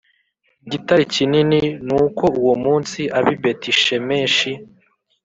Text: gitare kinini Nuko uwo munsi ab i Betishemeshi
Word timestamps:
gitare 0.71 1.03
kinini 1.13 1.59
Nuko 1.85 2.25
uwo 2.41 2.55
munsi 2.63 2.99
ab 3.17 3.25
i 3.33 3.35
Betishemeshi 3.41 4.51